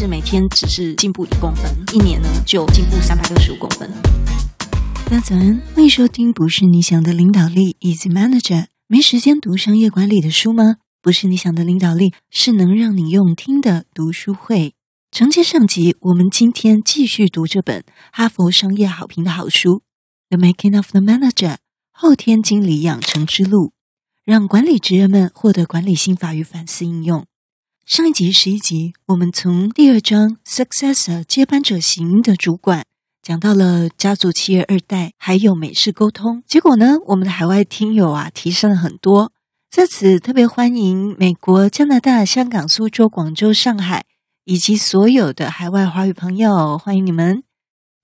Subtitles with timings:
[0.00, 3.86] 是每天只是进步一公分，一年呢就进步三百六十五公分。
[5.04, 8.68] 大家早安，欢迎收听不是你想的领导力，Easy Manager。
[8.86, 10.76] 没时间读商业管理的书吗？
[11.02, 14.72] 不是你想的领导力，是能让你用听的读书会。
[15.10, 19.70] 承接上集，我们今天继续读这本哈佛商业好评的好书
[20.30, 21.52] 《The Making of the Manager》
[21.92, 23.74] 后天经理养成之路，
[24.24, 27.26] 让管理职人们获得管理心法与反思应用。
[27.90, 32.84] 上一集十一集，我们从第二章 Successor 接班者型的主管
[33.20, 36.44] 讲到了家族企业二代，还有美式沟通。
[36.46, 39.32] 结果呢，我们的海外听友啊提升了很多。
[39.68, 44.04] 在此特别欢迎美国、加拿大、香港、苏州、广州、上海
[44.44, 47.42] 以及所有的海外华语朋友，欢迎你们！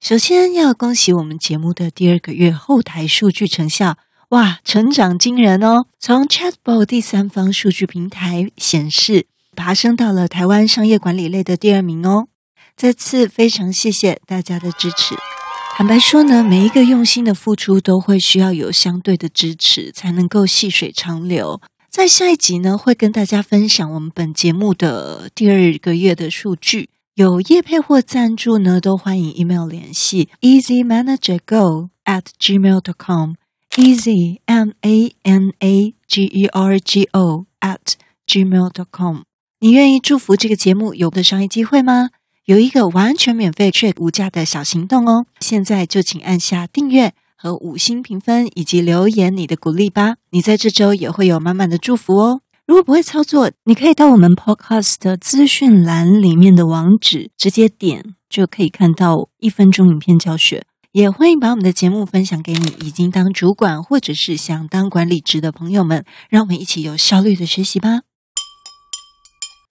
[0.00, 3.96] 首先要恭喜我们节目的第二个月后台数据成效，
[4.30, 5.86] 哇，成长惊人哦！
[6.00, 9.28] 从 Chatbot 第三方数据平台显示。
[9.56, 12.28] 爬升到了台湾商业管理类的第二名哦！
[12.76, 15.16] 再次非常谢谢大家的支持。
[15.76, 21.60] 坦白说呢，每一个用心的付出都会需要有相对的支持，才能够细水长流。
[21.90, 26.90] 在下一集呢，会跟大家分享我们本节目的第二个月的数据。
[27.14, 37.04] 有业配或赞助呢，都欢迎 email 联系 easymanagergo at gmail dot com，easy m a n a g e r g
[37.12, 37.94] o at
[38.26, 39.22] gmail dot com。
[39.58, 42.10] 你愿意祝福这个节目有个商业机会吗？
[42.44, 45.24] 有一个完全免费却无价的小行动哦！
[45.40, 50.16] 现在就请按下订阅和五星评分，以及留言你的鼓励吧。
[50.30, 52.42] 你在这周也会有满满的祝福哦。
[52.66, 60.64] 如果不会操作，你可以到我们 Podcast 的资讯栏里面的网址直接点，就可以看到一分钟影片教学。
[60.92, 68.02] 也欢迎把我们的节目分享给你已经当主管或者是想当管理职的朋友们，让我们一起有效率的学习吧。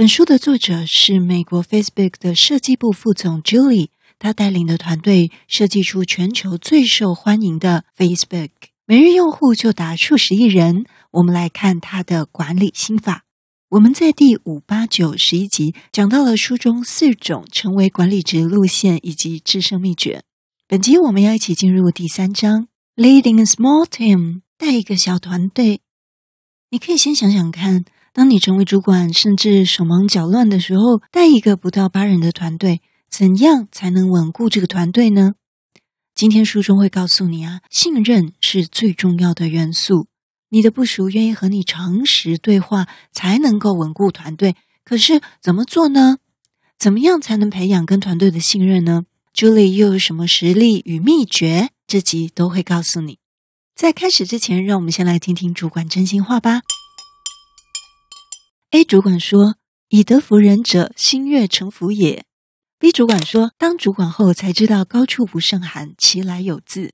[0.00, 8.48] 本书的作者是美国 Facebook 的设计部副总 Julie，他带领的团队设计出全球最受欢迎的 Facebook，
[8.86, 10.86] 每日用户就达数十亿人。
[11.10, 13.26] 我们来看他的管理心法。
[13.68, 20.22] 我们在第五、八、九、十一集讲到了书中四种成为管理职路线以及制胜秘诀。
[20.66, 25.82] 本集我们要一起进入第三章，Leading a Small Team，带一个小团队。
[26.70, 27.84] 你可以先想想看。
[28.12, 35.34] 当你成为主管，甚至手忙脚乱的时候，带一个不到八人的团队，怎样才能稳固这个团队呢？
[36.14, 40.08] 今天书中会告诉你啊，信任是最重要的元素。
[40.48, 44.56] 你的部属愿意和你诚实对话，才能够稳固团队。
[44.84, 46.18] 可是怎么做呢？
[46.76, 51.68] 怎么样才能培养跟团队的信任呢？Julie 又有什么实力与秘诀？
[51.86, 53.18] 这集都会告诉你。
[53.76, 56.62] 在开始之前，让我们先来听听主管真心话吧。
[58.72, 59.56] A 主管说
[59.90, 62.24] ：“以德服人者，心悦诚服也。
[62.78, 66.92] ”B 主管说：“当主管后才知道高处不胜寒，其来有自。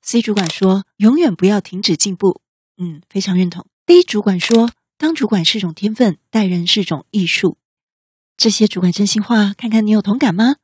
[0.00, 2.40] ”C 主管说：“永远不要停止进步。”
[2.80, 3.66] 嗯，非常认同。
[3.84, 7.58] D 主管说：“当主管是种天分，待人是种艺术。”
[8.38, 10.56] 这些主管真心话，看看你有同感吗？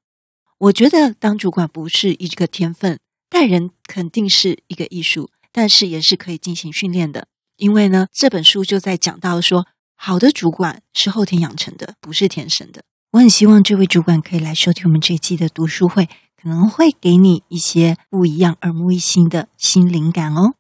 [0.57, 2.99] 我觉得当主管不是一个天分，
[3.29, 7.29] 待人肯定是一个艺术，但是也是可以进行训练的。
[7.59, 9.67] 因为呢，这本书就在讲到说。
[10.03, 12.83] 好的主管是后天养成的，不是天生的。
[13.13, 16.07] 我很希望这位主管可以来收听我们这一期的读书会，
[16.43, 20.55] 可能会给你一些不一样、耳目一新的新灵感哦。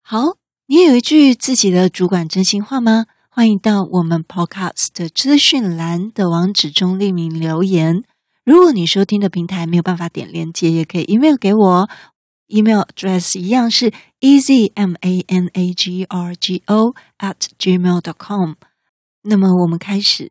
[0.00, 0.36] 好，
[0.68, 3.06] 你有一句自己的主管真心话吗？
[3.28, 8.04] 欢迎到我们 Podcast 的资讯栏的网址中匿名留言。
[8.44, 11.90] 如果你收听的平台没有办法点链接，也可以 email 给我。
[12.46, 18.54] email address 一样是 easy m a n a g r g o at gmail dot com。
[19.26, 20.30] 那么我们开始。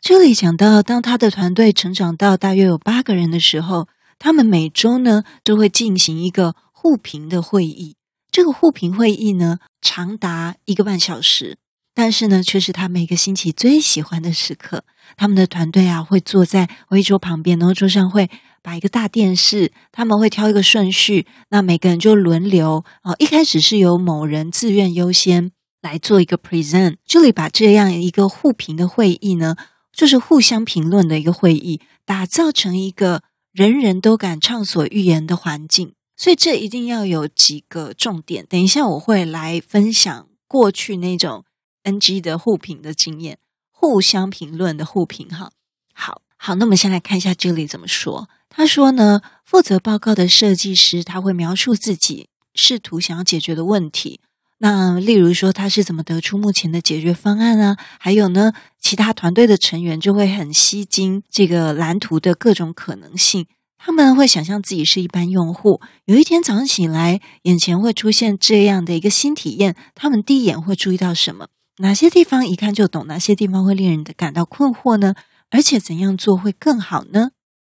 [0.00, 3.88] 这里讲到，当他的团队成长到大约有八个人的时候，
[4.18, 7.96] 他们每周呢都会进行一个互评的会议。
[8.30, 11.58] 这个互评会议呢长达一个半小时，
[11.94, 14.84] 但是呢却是他每个星期最喜欢的时刻。
[15.16, 18.30] 他们的团队啊会坐在会议桌旁边，然后桌上会
[18.62, 23.12] 摆一个大电视，他们会挑一个顺序，那每个人就轮流啊。
[23.18, 25.52] 一开始是由某人自愿优先。
[25.82, 29.56] 来做一个 present，这里把这样一个互评的会议呢，
[29.92, 35.92] 就是互相评论的一个会议，打造成一个人人都敢畅所欲言的环境。
[36.16, 38.46] 所以这一定要有几个重点。
[38.48, 41.44] 等一下我会来分享过去那种
[41.82, 43.38] NG 的互评的经验，
[43.70, 45.28] 互相评论的互评。
[45.28, 45.50] 哈，
[45.92, 48.28] 好好，那我们先来看一下这里怎么说。
[48.48, 54.20] 他说呢，负责报告的设计师他会描述自己试图想要解决的问题。
[54.64, 57.76] 那例如说他是怎么得出目前的解决方案啊？
[57.98, 63.46] 还有呢，其他团队的成员就会很吸睛这个蓝图的各种可能性。
[63.76, 69.74] 他们会想象自己是一般用户，有一天早上醒来，眼前会出现这样的一个新体验。
[69.96, 71.48] 他们第一眼会注意到什么？
[71.78, 73.08] 哪些地方一看就懂？
[73.08, 75.14] 哪些地方会令人的感到困惑呢？
[75.50, 77.30] 而且怎样做会更好呢？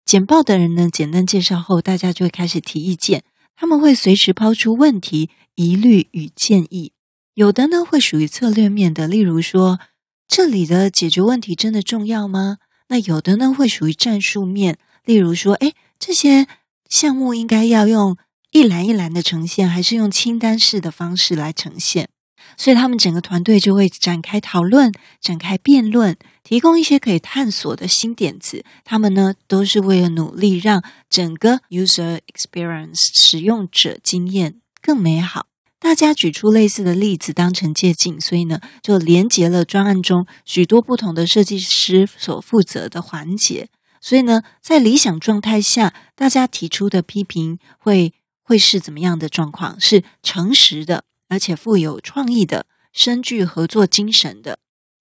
[0.05, 3.23] 简报的人呢，简单介绍后，大家就会开始提意见。
[3.57, 6.93] 他们会随时抛出问题、疑虑与建议。
[7.35, 9.81] 有的呢，会属于策略面的，例如说，
[10.29, 12.59] 这里的解决问题真的重要吗？
[12.89, 16.47] 那有的呢，会属于战术面，例如说，诶，这些
[16.89, 18.17] 项目应该要用
[18.53, 22.09] 一栏一栏的呈现，还是用清单式的方式来呈现？
[22.57, 28.65] 所以他们整个团队就会展开讨论、展开辩论，提供一些可以探索的新点子。
[28.85, 35.47] 他们呢，都是为了努力让整个 user experience 使用者经验更美好。
[35.81, 43.71] 大家举出类似的例子当成借镜，所以呢，就连接了专案中许多不同的设计师所负责的环节。
[44.03, 49.81] 所以呢，在理想状态下，大家提出的批评会会是怎么样的状况？
[49.81, 51.05] 是诚实的。
[51.31, 54.59] 而且富有创意的、深具合作精神的，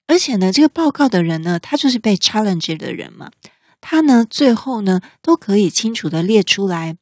[0.07, 3.29] 而且呢，这个报告的人呢，他就是被 challenge 的人嘛，
[3.81, 6.95] 他呢，最后呢，都可以清楚地列出来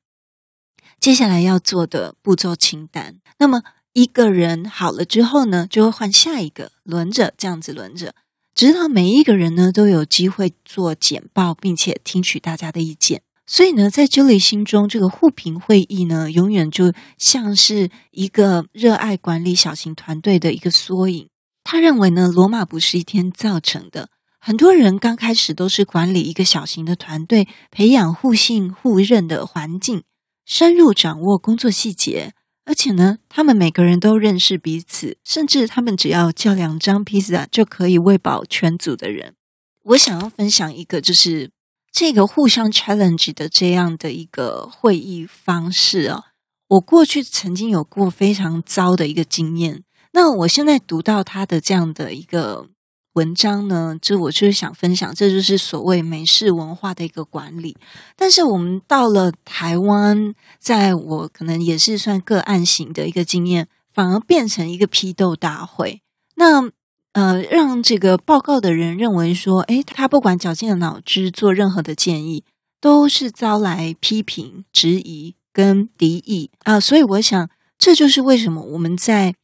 [1.01, 3.15] 接下来要做的步骤清单。
[3.39, 3.63] 那么
[3.94, 8.13] 一个人好了之后呢，就会换下一个，轮着这样子轮着，
[8.53, 13.24] 直到每一个人呢都有机会做简报，并且听取大家的意见。
[13.48, 21.27] 所以呢，在 Julie 心中，这个互评会议呢，永远就像是一个热爱管理小型团队的一个缩影。
[21.63, 24.09] 他认为呢，罗马不是一天造成的，
[24.39, 30.03] 很多人刚开始都是管理一个小型的团队，培养互信互认的环境，
[30.51, 32.33] 深入掌握工作细节，
[32.65, 39.36] 而且呢，他们每个人都认识彼此，甚至他们只要叫两张披萨就可以喂饱全组的人。
[39.83, 41.51] 我想要分享一个，就是。
[41.94, 46.24] 这个互相 challenge 的这样的一个会议方式啊，
[46.69, 49.83] 我过去曾经有过非常糟的一个经验。
[50.13, 52.69] 那我现在读到他的这样的一个
[53.13, 57.78] 文章呢，就我就是想分享，这就是所谓美式文化的一个管理。
[58.16, 66.02] 但是我们到了台湾，在我可能也是算个案型的一个经验，反而变成一个批斗大会。
[66.36, 66.72] 那。
[67.13, 72.46] 呃，让这个报告的人认为说，诶，他不管绞尽脑汁做任何的建议，
[72.80, 76.80] 都是遭来批评、质疑跟敌意啊。
[76.80, 79.36] 所以我想，这就是为什么我们在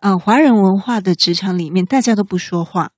[0.00, 2.90] 啊华人文化的职场里面，大家都不说话。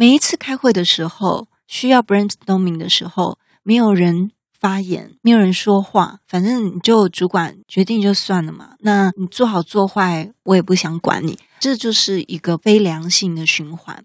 [0.00, 8.76] 每一次开会的时候，需要 brainstorming 的时候，没有人发言，没有人说话，反正你就主管决定就算了嘛。
[8.78, 11.38] 那你做好做坏，我也不想管你。
[11.58, 14.02] 这就是一个非良性的循环，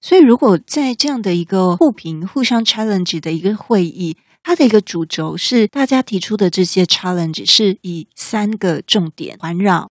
[0.00, 9.90] 所以如果在这样的一个互评、互相 challenge 的一个会议，它的一个主轴是大家提出的这些 challenge 是以三个重点环绕：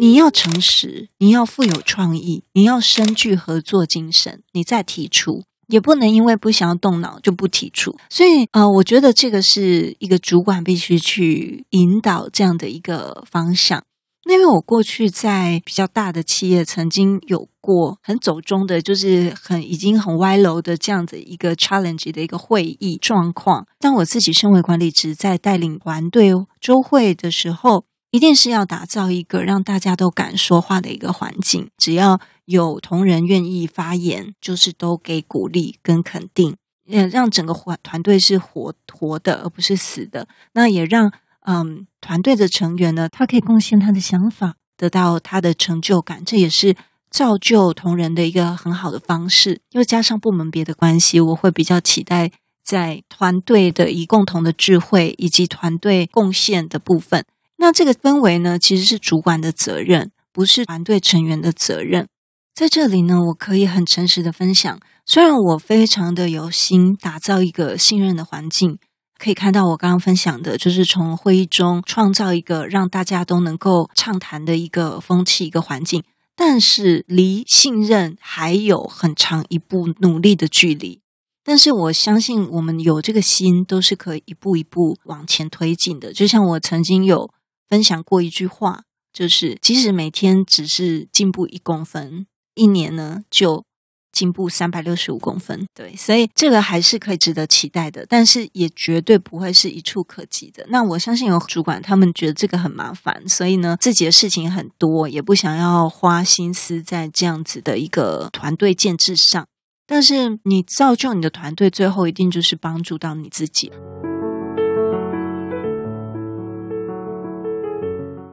[0.00, 7.96] 你要诚实，你要富有创意，你要深具合作精神，你再提出，也不能因为不想要动脑就不提出。
[8.08, 13.82] 所以，呃，我觉得这个是一个主管必须去引导这样的一个方向。
[14.24, 23.66] 那因为我过去在比较大的企业曾经有过很走中的，就是很已经很歪楼的这样子一个 challenge 的一个会议状况。
[23.80, 26.30] 当我自己身为管理职，在带领团队
[26.60, 31.70] 周会的时候，一定是要打造一个让大家都敢说话的一个环境。
[31.76, 36.56] 只要有同仁愿意发言，就是都给鼓励跟肯定，
[36.88, 40.28] 嗯，让整个团团队是活活的，而不是死的。
[40.52, 41.12] 那也让。
[41.50, 46.76] 嗯，团队的成员呢，他可以贡献他的想法，得到他的成就感，这也是
[47.08, 49.62] 造就同仁的一个很好的方式。
[49.70, 52.30] 又加上部门别的关系，我会比较期待
[52.62, 57.24] 在团队的以共同的智慧以及团队贡献的部分。
[57.58, 62.08] 那这个氛围呢，其实是主管的责任，不是团队成员的责任。
[62.54, 68.78] 在这里呢，我可以很诚实的分享，虽然我非常的有心打造一个信任的环境。
[69.18, 76.04] 可以看到，我刚刚分享的就是从会议中创造一个让大家都能够畅谈的一个风气、一个环境，
[76.36, 81.00] 但是离信任还有很长一步努力的距离。
[81.42, 86.12] 但是我相信，我们有这个心，都是可以一步一步往前推进的。
[86.12, 87.28] 就像我曾经有
[87.68, 88.82] 分享过一句话，
[89.12, 93.64] 就是即使每天只是进步一公分，一年呢就
[94.10, 95.66] 进步三百六十五公分。
[95.74, 100.66] 对，所以这个还是可以值得期待的，但是也绝对不会是一触可及的。
[100.70, 109.46] 那我相信有主管他们觉得这个很麻烦，所以呢，自己的事情很多，也不想要花心思在这样子的一个团队建制上。
[109.86, 113.72] 但是你造就你的团队，最后一定就是帮助到你自己。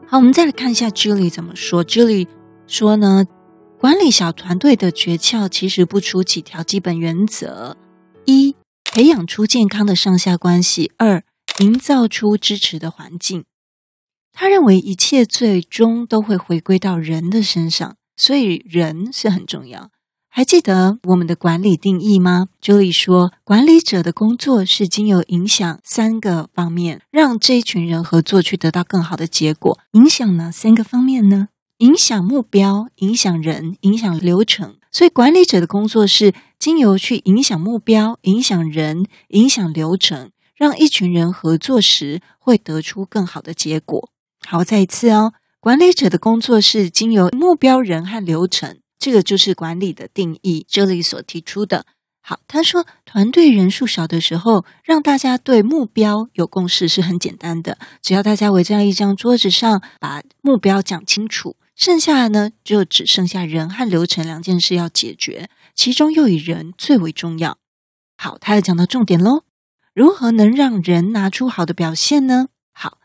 [0.08, 1.84] 好，我们再来看一下 Julie 怎么说。
[1.84, 2.28] Julie
[2.68, 3.26] 说呢，
[3.80, 7.76] 管理小团队的诀窍其实不出几条基本原则：
[8.26, 11.24] 一、培养出健康的上下关系；二、
[11.60, 13.46] 营造出支持的环境。
[14.32, 19.90] 他认为一切最终都会回归到人的身上，所以人是很重要。
[20.38, 29.80] 还记得我们的管理定义吗？Julie 说，管理者的工作是经由影响三个方面，让这一群人合作去得到更好的结果。
[29.94, 31.48] 影响哪三个方面呢？
[31.78, 34.76] 影响目标、影响人、影响流程。
[34.92, 44.10] 所以，管理者的工作是经由去影响目标、影响人、影响流程，让一群人合作时会得出更好的结果。
[44.46, 48.80] 好，再一次哦，管理者的工作是经由目标、人和流程。
[48.98, 51.86] 这个就是管理的定义，这里所提出的。
[52.22, 57.78] 好，他说，团队人数少的时候，让大家对目标有共识是很简单的。
[58.02, 67.60] 只要大家围在一张桌子上，把目标讲清楚，剩下的呢，就只剩下人和流程两件事要解决，其中又以人最为重要。
[68.18, 69.44] 好，他要讲到重点喽，
[69.94, 72.48] 如何能让人拿出好的表现呢？
[72.74, 72.98] 好，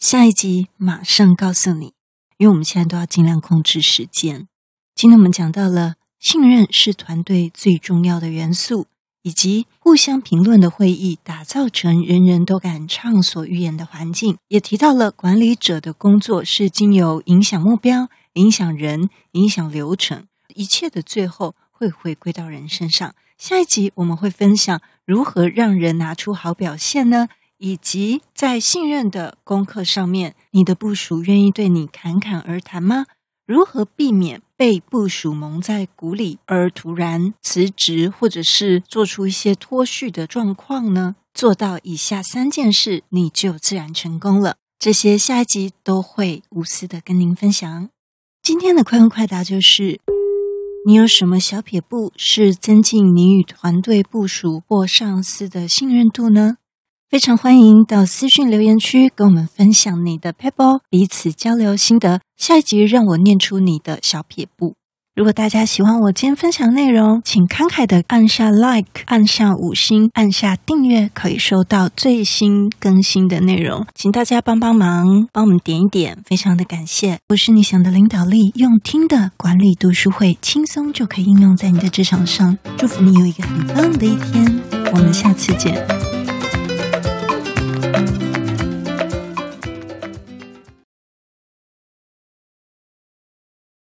[0.00, 1.94] 下一集马上告诉你，
[2.38, 4.48] 因为我们现在都要尽量控制时间。
[4.94, 8.86] 今天我们讲到了信任是团队最重要的元素，
[9.22, 23.14] 以及互相评论的会议打造成人人都敢畅所欲言的环境，也提到了管理者的工作是经由影响目标、影响人、影响流程，一切的最后会回归到人身上。
[23.36, 27.28] 下一集我们会分享如何让人拿出好表现呢？
[27.58, 33.06] 以及在信任的功课上面，你的部署愿意对你侃侃而谈吗？
[33.44, 41.16] 如何避免被部署蒙在鼓里而突然辞职，或者是做出一些脱序的状况呢？
[41.34, 44.54] 做到以下三件事，你就自然成功了。
[44.78, 47.88] 这些下一集都会无私的跟您分享。
[48.40, 49.98] 今天的快问快答就是：
[50.86, 56.58] 你有什么小撇步是增进你与团队部署或上司的信任度呢？
[57.10, 62.20] 非常欢迎到私讯留言区跟我们分享你的撇步，彼此交流心得。
[62.42, 64.74] 下一集让我念出你的小撇步。
[65.14, 73.86] 如果大家喜欢我今天分享内容，请慷慨的按下 like，按下五星，按下订阅，可以收到最新更新的内容。
[73.94, 77.18] 请大家帮帮忙，帮我们点一点，非常的感谢。
[77.28, 82.58] 不是你想的领导力，用听的管理读书会，轻松就可以应用在你的职场上。
[82.76, 84.60] 祝福你有一个很棒的一天，
[84.92, 86.11] 我们下次见。